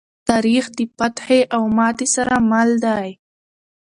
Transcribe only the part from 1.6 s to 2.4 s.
ماتې سره